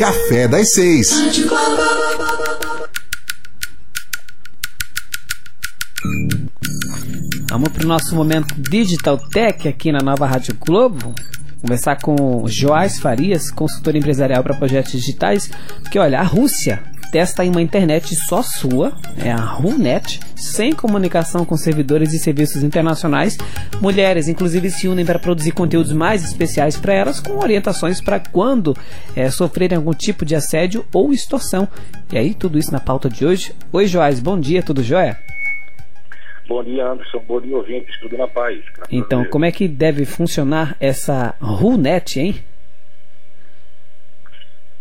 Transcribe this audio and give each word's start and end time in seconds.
Café 0.00 0.48
das 0.48 0.72
Seis. 0.72 1.10
Vamos 7.50 7.68
para 7.68 7.84
o 7.84 7.86
nosso 7.86 8.16
momento 8.16 8.54
Digital 8.54 9.18
Tech 9.28 9.68
aqui 9.68 9.92
na 9.92 10.00
nova 10.00 10.26
Rádio 10.26 10.56
Globo. 10.58 11.14
Conversar 11.60 12.00
com 12.00 12.44
Joás 12.46 12.98
Farias, 12.98 13.50
consultor 13.50 13.94
empresarial 13.94 14.42
para 14.42 14.54
projetos 14.54 14.92
digitais. 14.92 15.50
Que 15.90 15.98
olha, 15.98 16.18
a 16.18 16.22
Rússia 16.22 16.82
testa 17.10 17.44
em 17.44 17.50
uma 17.50 17.60
internet 17.60 18.14
só 18.14 18.42
sua, 18.42 18.92
é 19.18 19.30
a 19.30 19.36
RUNET, 19.36 20.20
sem 20.36 20.72
comunicação 20.72 21.44
com 21.44 21.56
servidores 21.56 22.12
e 22.12 22.18
serviços 22.18 22.62
internacionais. 22.62 23.36
Mulheres, 23.80 24.28
inclusive, 24.28 24.70
se 24.70 24.88
unem 24.88 25.04
para 25.04 25.18
produzir 25.18 25.52
conteúdos 25.52 25.92
mais 25.92 26.24
especiais 26.24 26.76
para 26.76 26.94
elas, 26.94 27.20
com 27.20 27.38
orientações 27.38 28.00
para 28.00 28.20
quando 28.20 28.76
é, 29.14 29.30
sofrerem 29.30 29.76
algum 29.76 29.92
tipo 29.92 30.24
de 30.24 30.34
assédio 30.34 30.86
ou 30.92 31.12
extorsão. 31.12 31.68
E 32.12 32.16
aí, 32.16 32.32
tudo 32.32 32.58
isso 32.58 32.72
na 32.72 32.80
pauta 32.80 33.08
de 33.08 33.26
hoje. 33.26 33.52
Oi, 33.72 33.86
Joás, 33.86 34.20
bom 34.20 34.38
dia, 34.38 34.62
tudo 34.62 34.82
jóia? 34.82 35.29
Bom 36.50 36.64
dia, 36.64 36.84
Anderson. 36.84 37.20
Bom 37.28 37.40
dia, 37.40 37.56
ouvintes. 37.56 37.96
Tudo 38.00 38.18
na 38.18 38.26
paz. 38.26 38.60
Então, 38.90 39.24
como 39.24 39.44
é 39.44 39.52
que 39.52 39.68
deve 39.68 40.04
funcionar 40.04 40.76
essa 40.80 41.32
RUNET, 41.40 42.18
hein? 42.18 42.44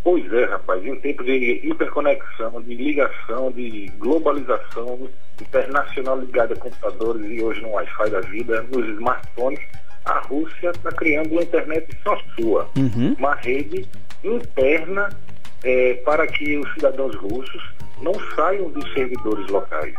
Pois 0.03 0.33
é, 0.33 0.45
rapaz, 0.45 0.83
em 0.83 0.95
tempos 0.95 1.27
de 1.27 1.61
hiperconexão, 1.63 2.59
de 2.63 2.73
ligação, 2.73 3.51
de 3.51 3.85
globalização 3.99 5.07
internacional 5.39 6.19
ligada 6.19 6.55
a 6.55 6.57
computadores 6.57 7.23
e 7.29 7.39
hoje 7.39 7.61
no 7.61 7.69
Wi-Fi 7.73 8.09
da 8.09 8.21
vida, 8.21 8.63
nos 8.63 8.89
smartphones, 8.95 9.59
a 10.05 10.17
Rússia 10.21 10.71
está 10.71 10.91
criando 10.91 11.33
uma 11.33 11.43
internet 11.43 11.95
só 12.03 12.17
sua, 12.35 12.67
uhum. 12.75 13.15
uma 13.19 13.35
rede 13.35 13.87
interna 14.23 15.15
é, 15.63 15.93
para 16.03 16.25
que 16.25 16.57
os 16.57 16.73
cidadãos 16.73 17.15
russos 17.15 17.61
não 18.01 18.15
saiam 18.35 18.71
dos 18.71 18.91
servidores 18.93 19.47
locais. 19.49 19.93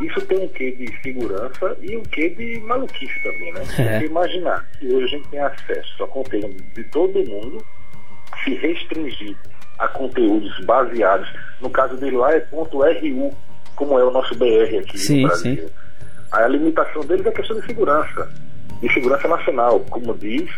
Isso 0.00 0.20
tem 0.26 0.38
um 0.38 0.48
quê 0.48 0.72
de 0.72 1.02
segurança 1.02 1.76
e 1.80 1.96
um 1.96 2.02
quê 2.02 2.28
de 2.30 2.60
maluquice 2.60 3.18
também, 3.22 3.52
né? 3.52 3.62
É. 3.78 3.90
Porque 3.92 4.06
imaginar 4.06 4.68
que 4.78 4.86
hoje 4.88 5.04
a 5.04 5.08
gente 5.08 5.28
tem 5.28 5.40
acesso 5.40 6.04
a 6.04 6.08
conteúdo 6.08 6.62
de 6.74 6.84
todo 6.84 7.24
mundo 7.24 7.64
se 8.44 8.54
restringir 8.54 9.36
a 9.78 9.88
conteúdos 9.88 10.58
baseados, 10.64 11.28
no 11.60 11.70
caso 11.70 11.96
dele 11.96 12.16
lá 12.16 12.32
é 12.32 12.40
ponto 12.40 12.78
.ru, 12.78 13.34
como 13.74 13.98
é 13.98 14.04
o 14.04 14.10
nosso 14.10 14.34
BR 14.34 14.78
aqui 14.80 14.98
sim, 14.98 15.22
no 15.22 15.28
Brasil. 15.28 15.68
Sim. 15.68 15.74
A 16.32 16.46
limitação 16.48 17.02
deles 17.02 17.26
é 17.26 17.30
questão 17.30 17.58
de 17.58 17.66
segurança, 17.66 18.30
de 18.80 18.92
segurança 18.92 19.28
nacional, 19.28 19.80
como 19.80 20.14
diz 20.14 20.50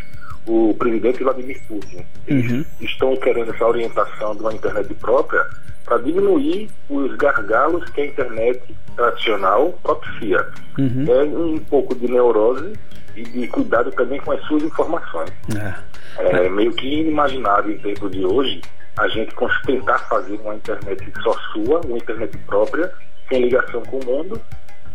o 0.47 0.75
presidente 0.75 1.22
Vladimir 1.22 1.61
Putin. 1.69 2.05
Eles 2.27 2.50
uhum. 2.50 2.64
estão 2.81 3.16
querendo 3.16 3.53
essa 3.53 3.66
orientação 3.66 4.34
de 4.34 4.41
uma 4.41 4.53
internet 4.53 4.92
própria 4.94 5.44
para 5.89 5.98
diminuir 5.98 6.70
os 6.91 7.17
gargalos 7.17 7.89
que 7.91 8.03
a 8.03 8.06
internet 8.06 8.62
tradicional 8.94 9.78
propicia. 9.83 10.47
Uhum. 10.78 11.06
É 11.08 11.22
um 11.25 11.58
pouco 11.58 11.94
de 11.94 12.06
neurose 12.06 12.75
e 13.17 13.22
de 13.22 13.48
cuidado 13.48 13.91
também 13.92 14.20
com 14.20 14.33
as 14.33 14.41
suas 14.47 14.62
informações. 14.62 15.31
É. 15.56 16.44
É 16.44 16.48
meio 16.48 16.72
que 16.72 17.00
inimaginável 17.00 17.72
em 17.72 17.78
tempo 17.78 18.11
de 18.11 18.25
hoje 18.25 18.61
a 18.98 19.09
gente 19.09 19.34
tentar 19.64 19.98
fazer 20.00 20.39
uma 20.41 20.56
internet 20.56 21.12
só 21.22 21.33
sua, 21.53 21.81
uma 21.86 21.97
internet 21.97 22.36
própria, 22.39 22.92
sem 23.28 23.42
ligação 23.42 23.83
com 23.83 23.98
o 23.98 24.05
mundo 24.05 24.41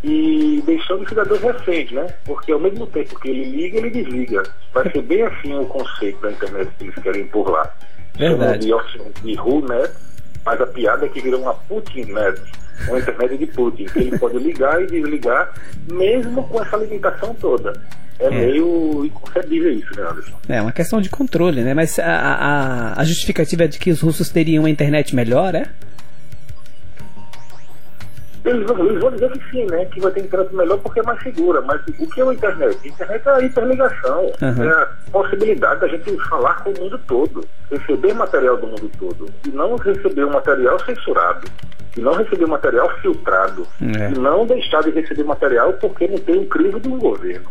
e 0.03 0.61
deixando 0.66 1.03
os 1.03 1.09
cidadãos 1.09 1.39
reféns, 1.39 1.89
né? 1.91 2.14
Porque 2.25 2.52
ao 2.52 2.59
mesmo 2.59 2.86
tempo 2.88 3.17
que 3.19 3.30
ele 3.30 3.45
liga, 3.45 3.77
ele 3.77 3.89
desliga. 3.89 4.44
Vai 4.73 4.91
ser 4.91 5.02
bem 5.02 5.23
assim 5.23 5.58
o 5.58 5.66
conceito 5.66 6.19
da 6.21 6.31
internet 6.31 6.69
que 6.77 6.83
eles 6.83 6.95
querem 6.95 7.25
por 7.27 7.49
lá. 7.49 7.73
Verdade. 8.16 8.67
De, 8.67 9.21
de 9.21 9.36
RUNET, 9.36 9.91
mas 10.45 10.59
a 10.61 10.67
piada 10.67 11.05
é 11.05 11.09
que 11.09 11.22
virou 11.22 11.41
uma 11.41 11.53
PutinNet, 11.53 12.41
uma 12.88 12.99
internet 12.99 13.38
de 13.38 13.45
Putin, 13.47 13.86
que 13.86 13.99
ele 13.99 14.17
pode 14.17 14.38
ligar 14.38 14.81
e 14.81 14.88
desligar, 14.88 15.53
mesmo 15.89 16.44
com 16.47 16.61
essa 16.61 16.77
limitação 16.77 17.33
toda. 17.36 17.73
É, 18.20 18.27
é, 18.27 18.30
meio 18.30 19.05
inconcebível 19.05 19.71
isso, 19.71 19.95
né, 19.95 20.04
Anderson? 20.09 20.36
É 20.48 20.61
uma 20.61 20.71
questão 20.71 21.02
de 21.02 21.09
controle, 21.09 21.61
né? 21.61 21.73
Mas 21.73 21.98
a, 21.98 22.05
a, 22.05 23.02
a 23.02 23.04
justificativa 23.04 23.64
é 23.64 23.67
de 23.67 23.80
que 23.80 23.92
os 23.92 24.02
russos 24.02 24.30
teriam 24.30 24.64
uma 24.64 24.70
internet 24.70 25.15
melhor, 25.15 25.55
é? 25.55 25.65
Eles 28.45 28.65
vão, 28.67 29.11
dizer 29.11 29.31
que 29.31 29.52
sim, 29.52 29.65
né? 29.67 29.86
Que 29.86 30.02
vai 30.02 30.11
ter 30.11 30.21
internet 30.21 30.54
melhor 30.54 30.77
porque 30.80 30.99
é 30.99 31.04
mais 31.04 31.21
segura. 31.23 31.61
Mas 31.61 31.81
o 31.87 32.08
que 32.08 32.21
é 32.21 32.23
a 32.23 32.33
internet? 32.33 32.77
A 32.83 32.87
internet 32.87 33.27
é 33.27 33.31
a 33.31 33.42
hiperligação. 33.42 34.31
Uhum. 34.42 34.64
É 34.64 34.70
a 34.70 34.89
possibilidade 35.11 35.80
da 35.80 35.87
gente 35.87 36.17
falar 36.27 36.55
com 36.64 36.71
o 36.71 36.80
mundo 36.80 36.99
todo, 37.08 37.45
receber 37.71 38.14
material 38.14 38.58
do 38.58 38.67
mundo 38.67 38.92
todo. 38.99 39.30
E 39.48 39.49
não 39.49 39.76
receber 39.77 40.26
um 40.26 40.31
material 40.31 40.77
censurado. 40.80 41.48
E 41.95 42.02
não 42.02 42.14
receber 42.14 42.45
material 42.45 42.89
filtrado. 43.02 43.65
É. 43.81 44.11
E 44.11 44.20
não 44.20 44.45
deixar 44.45 44.83
de 44.83 44.92
receber 44.92 45.23
material 45.23 45.73
porque 45.73 46.08
não 46.08 46.17
tem 46.17 46.39
um 46.39 46.45
crivo 46.45 46.80
de 46.80 46.89
um 46.89 46.99
governo 46.99 47.48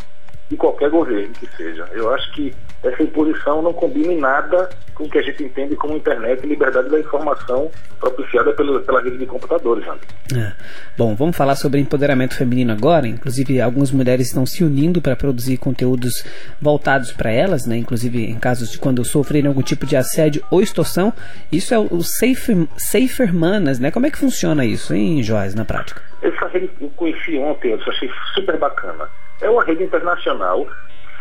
de 0.50 0.56
qualquer 0.58 0.90
governo 0.90 1.32
que 1.32 1.48
seja. 1.56 1.88
Eu 1.92 2.12
acho 2.12 2.30
que 2.32 2.54
essa 2.82 3.02
imposição 3.02 3.62
não 3.62 3.72
combina 3.72 4.12
em 4.12 4.18
nada 4.18 4.68
com 4.94 5.04
o 5.04 5.08
que 5.08 5.18
a 5.18 5.22
gente 5.22 5.42
entende 5.44 5.76
como 5.76 5.96
internet 5.96 6.42
e 6.42 6.48
liberdade 6.48 6.90
da 6.90 6.98
informação 6.98 7.70
propiciada 8.00 8.52
pelo, 8.52 8.80
pela 8.80 9.00
rede 9.00 9.18
de 9.18 9.26
computadores. 9.26 9.86
É. 10.34 10.52
Bom, 10.98 11.14
vamos 11.14 11.36
falar 11.36 11.54
sobre 11.54 11.80
empoderamento 11.80 12.34
feminino 12.34 12.72
agora. 12.72 13.06
Inclusive, 13.06 13.60
algumas 13.60 13.92
mulheres 13.92 14.26
estão 14.26 14.44
se 14.44 14.64
unindo 14.64 15.00
para 15.00 15.14
produzir 15.14 15.58
conteúdos 15.58 16.24
voltados 16.60 17.12
para 17.12 17.30
elas, 17.30 17.66
né? 17.66 17.76
inclusive 17.76 18.26
em 18.26 18.38
casos 18.38 18.70
de 18.70 18.78
quando 18.78 19.04
sofrerem 19.04 19.46
algum 19.46 19.62
tipo 19.62 19.86
de 19.86 19.96
assédio 19.96 20.44
ou 20.50 20.60
extorsão. 20.60 21.12
Isso 21.52 21.72
é 21.72 21.78
o 21.78 22.02
Safer, 22.02 22.66
Safer 22.76 23.32
Manas, 23.32 23.78
né? 23.78 23.90
Como 23.90 24.06
é 24.06 24.10
que 24.10 24.18
funciona 24.18 24.64
isso, 24.64 24.92
hein, 24.92 25.22
Joás, 25.22 25.54
na 25.54 25.64
prática? 25.64 26.02
Essa 26.20 26.46
rede 26.48 26.70
eu 26.80 26.90
conheci 26.96 27.38
ontem, 27.38 27.72
eu 27.72 27.80
achei 27.86 28.10
super 28.34 28.58
bacana 28.58 29.08
é 29.42 29.50
uma 29.50 29.64
rede 29.64 29.82
internacional, 29.82 30.66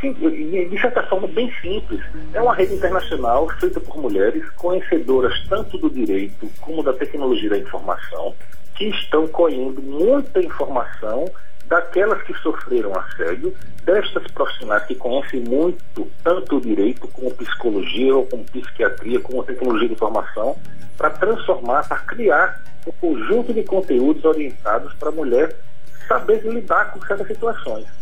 de 0.10 0.82
certa 0.82 1.04
forma 1.04 1.28
bem 1.28 1.52
simples. 1.62 2.02
É 2.34 2.42
uma 2.42 2.56
rede 2.56 2.74
internacional 2.74 3.48
feita 3.60 3.80
por 3.80 3.98
mulheres 3.98 4.50
conhecedoras 4.52 5.34
tanto 5.48 5.78
do 5.78 5.90
direito 5.90 6.50
como 6.60 6.82
da 6.82 6.94
tecnologia 6.94 7.50
da 7.50 7.58
informação, 7.58 8.34
que 8.76 8.86
estão 8.86 9.28
colhendo 9.28 9.82
muita 9.82 10.42
informação 10.42 11.30
daquelas 11.68 12.22
que 12.24 12.34
sofreram 12.40 12.94
assédio, 12.98 13.56
destas 13.84 14.30
profissionais 14.32 14.84
que 14.86 14.96
conhecem 14.96 15.42
muito 15.42 16.08
tanto 16.24 16.58
o 16.58 16.62
direito 16.62 17.08
como 17.08 17.32
psicologia, 17.32 18.16
ou 18.16 18.26
como 18.26 18.44
psiquiatria, 18.46 19.20
como 19.20 19.44
tecnologia 19.44 19.88
de 19.88 19.94
informação, 19.94 20.58
para 20.98 21.12
transformar, 21.12 21.88
para 21.88 21.98
criar 22.00 22.62
um 22.86 22.92
conjunto 22.94 23.54
de 23.54 23.64
conteúdos 23.64 24.26
orientados 24.26 24.94
para 24.96 25.10
a 25.10 25.12
mulher 25.12 25.56
saber 26.08 26.44
lidar 26.44 26.92
com 26.92 27.02
certas 27.06 27.28
situações 27.28 28.01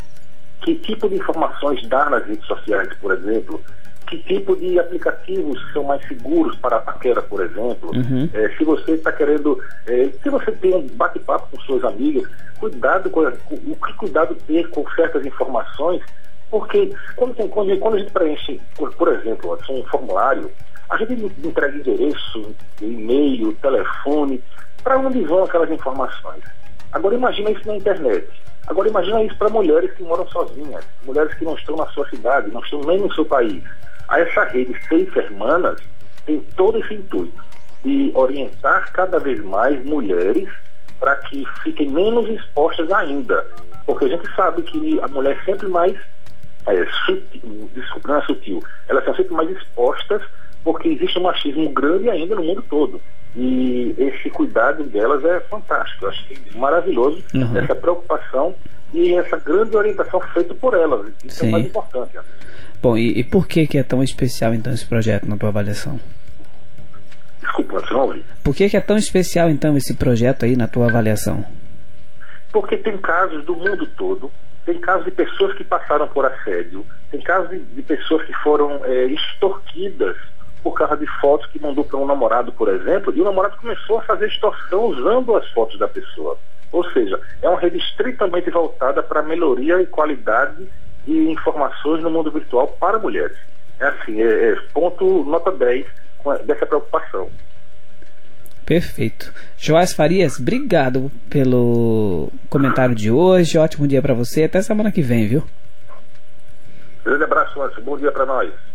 que 0.61 0.75
tipo 0.75 1.07
de 1.07 1.15
informações 1.15 1.87
dar 1.87 2.09
nas 2.09 2.25
redes 2.25 2.45
sociais, 2.45 2.89
por 3.01 3.13
exemplo, 3.13 3.61
que 4.07 4.17
tipo 4.23 4.55
de 4.55 4.79
aplicativos 4.79 5.59
são 5.71 5.83
mais 5.83 6.05
seguros 6.07 6.55
para 6.57 6.77
a 6.77 6.81
paquera, 6.81 7.21
por 7.21 7.43
exemplo. 7.43 7.91
Uhum. 7.95 8.29
É, 8.33 8.49
se 8.57 8.63
você 8.63 8.93
está 8.93 9.11
querendo, 9.11 9.61
é, 9.85 10.09
se 10.21 10.29
você 10.29 10.51
tem 10.51 10.73
um 10.73 10.87
bate-papo 10.95 11.47
com 11.51 11.61
suas 11.61 11.83
amigas, 11.83 12.23
cuidado 12.59 13.09
com, 13.09 13.21
o 13.21 13.75
que 13.75 13.93
cuidado 13.93 14.35
ter 14.47 14.67
com 14.69 14.83
certas 14.91 15.25
informações, 15.25 16.01
porque 16.49 16.91
quando, 17.15 17.35
tem, 17.35 17.47
quando, 17.47 17.77
quando 17.77 17.95
a 17.95 17.99
gente 17.99 18.11
preenche, 18.11 18.59
por, 18.75 18.93
por 18.95 19.07
exemplo, 19.09 19.57
um 19.69 19.83
formulário, 19.85 20.49
a 20.89 20.97
gente 20.97 21.13
entrega 21.43 21.77
endereço, 21.77 22.55
e-mail, 22.81 23.53
telefone, 23.61 24.43
para 24.83 24.97
onde 24.97 25.21
vão 25.21 25.43
aquelas 25.43 25.69
informações. 25.71 26.43
Agora 26.91 27.13
imagina 27.13 27.51
isso 27.51 27.67
na 27.67 27.75
internet. 27.75 28.27
Agora 28.69 28.87
imagina 28.87 29.23
isso 29.23 29.35
para 29.35 29.49
mulheres 29.49 29.91
que 29.93 30.03
moram 30.03 30.27
sozinhas, 30.27 30.85
mulheres 31.03 31.33
que 31.33 31.43
não 31.43 31.55
estão 31.55 31.75
na 31.75 31.87
sua 31.87 32.07
cidade, 32.07 32.51
não 32.51 32.61
estão 32.61 32.81
nem 32.81 32.99
no 32.99 33.11
seu 33.13 33.25
país. 33.25 33.63
A 34.07 34.19
essa 34.19 34.43
rede 34.45 34.79
Seis 34.87 35.13
Hermanas 35.15 35.81
tem 36.25 36.39
todo 36.55 36.77
esse 36.77 36.93
intuito 36.93 37.43
de 37.83 38.11
orientar 38.13 38.91
cada 38.93 39.17
vez 39.17 39.43
mais 39.43 39.83
mulheres 39.83 40.47
para 40.99 41.15
que 41.15 41.43
fiquem 41.63 41.89
menos 41.89 42.29
expostas 42.29 42.91
ainda. 42.91 43.43
Porque 43.87 44.05
a 44.05 44.09
gente 44.09 44.35
sabe 44.35 44.61
que 44.61 44.99
a 45.01 45.07
mulher 45.07 45.35
é 45.35 45.45
sempre 45.45 45.67
mais 45.67 45.97
é, 46.67 46.85
sutil, 47.05 47.71
desculpa, 47.73 48.07
não 48.07 48.17
é 48.17 48.21
sutil, 48.21 48.63
elas 48.87 49.03
são 49.03 49.15
sempre 49.15 49.33
mais 49.33 49.49
expostas 49.49 50.21
porque 50.63 50.89
existe 50.89 51.17
um 51.17 51.23
machismo 51.23 51.69
grande 51.71 52.07
ainda 52.09 52.35
no 52.35 52.43
mundo 52.43 52.63
todo. 52.69 53.01
E 53.35 53.95
esse 53.97 54.29
cuidado 54.29 54.83
delas 54.83 55.23
é 55.23 55.39
fantástico. 55.41 56.05
Eu 56.05 56.09
acho 56.09 56.25
é 56.33 56.57
maravilhoso 56.57 57.23
uhum. 57.33 57.57
essa 57.57 57.75
preocupação 57.75 58.55
e 58.93 59.13
essa 59.13 59.37
grande 59.37 59.75
orientação 59.75 60.19
feita 60.33 60.53
por 60.55 60.73
elas. 60.73 61.07
Isso 61.23 61.39
Sim. 61.39 61.47
é 61.47 61.51
mais 61.51 61.65
importante. 61.65 62.17
Bom, 62.81 62.97
e, 62.97 63.19
e, 63.19 63.23
por 63.23 63.47
que, 63.47 63.67
que 63.67 63.77
é 63.77 63.83
tão 63.83 64.01
especial 64.01 64.53
então 64.53 64.73
esse 64.73 64.85
projeto 64.85 65.27
na 65.27 65.37
tua 65.37 65.49
avaliação? 65.49 65.99
Desculpa, 67.41 67.83
não 67.91 68.01
ouvi. 68.01 68.23
Por 68.43 68.55
que, 68.55 68.69
que 68.69 68.77
é 68.77 68.81
tão 68.81 68.97
especial 68.97 69.49
então 69.49 69.75
esse 69.77 69.93
projeto 69.93 70.45
aí 70.45 70.55
na 70.55 70.67
tua 70.67 70.87
avaliação? 70.87 71.43
Porque 72.51 72.77
tem 72.77 72.97
casos 72.97 73.45
do 73.45 73.55
mundo 73.55 73.85
todo, 73.97 74.31
tem 74.65 74.79
casos 74.79 75.05
de 75.05 75.11
pessoas 75.11 75.55
que 75.55 75.63
passaram 75.63 76.07
por 76.07 76.25
assédio, 76.25 76.85
tem 77.11 77.21
casos 77.21 77.49
de, 77.49 77.59
de 77.59 77.81
pessoas 77.83 78.25
que 78.25 78.33
foram 78.33 78.83
é, 78.85 79.05
extorquidas 79.05 80.15
por 80.63 80.73
causa 80.73 80.97
de 80.97 81.07
fotos 81.19 81.47
que 81.47 81.61
mandou 81.61 81.83
para 81.83 81.97
um 81.97 82.05
namorado, 82.05 82.51
por 82.51 82.67
exemplo, 82.69 83.13
e 83.15 83.21
o 83.21 83.23
namorado 83.23 83.57
começou 83.57 83.99
a 83.99 84.03
fazer 84.03 84.27
extorsão 84.27 84.85
usando 84.85 85.35
as 85.35 85.47
fotos 85.51 85.79
da 85.79 85.87
pessoa. 85.87 86.37
Ou 86.71 86.83
seja, 86.91 87.19
é 87.41 87.49
uma 87.49 87.59
rede 87.59 87.77
estritamente 87.77 88.49
voltada 88.49 89.01
para 89.01 89.21
melhoria 89.21 89.81
e 89.81 89.87
qualidade 89.87 90.67
de 91.05 91.31
informações 91.31 92.03
no 92.03 92.11
mundo 92.11 92.31
virtual 92.31 92.67
para 92.67 92.99
mulheres. 92.99 93.37
É 93.79 93.87
assim, 93.87 94.21
é, 94.21 94.51
é 94.51 94.55
ponto 94.73 95.23
nota 95.23 95.51
10 95.51 95.85
dessa 96.45 96.65
preocupação. 96.65 97.29
Perfeito. 98.65 99.33
Joás 99.57 99.93
Farias, 99.93 100.39
obrigado 100.39 101.11
pelo 101.27 102.31
comentário 102.49 102.93
de 102.93 103.09
hoje. 103.09 103.57
Ótimo 103.57 103.87
dia 103.87 104.01
para 104.01 104.13
você. 104.13 104.43
Até 104.43 104.61
semana 104.61 104.91
que 104.91 105.01
vem, 105.01 105.27
viu? 105.27 105.43
Grande 107.03 107.23
abraço, 107.23 107.59
Bom 107.81 107.97
dia 107.97 108.11
para 108.11 108.27
nós. 108.27 108.68